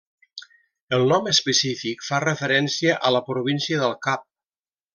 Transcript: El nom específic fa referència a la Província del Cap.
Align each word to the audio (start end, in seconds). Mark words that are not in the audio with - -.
El 0.97 1.05
nom 1.11 1.29
específic 1.31 2.01
fa 2.07 2.21
referència 2.25 2.97
a 3.09 3.13
la 3.17 3.23
Província 3.31 3.83
del 3.87 3.95
Cap. 4.09 4.27